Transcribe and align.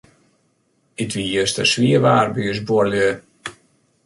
It 1.03 1.11
wie 1.15 1.29
juster 1.35 1.67
swier 1.71 2.01
waar 2.05 2.29
by 2.35 2.43
ús 2.51 2.59
buorlju. 2.67 3.09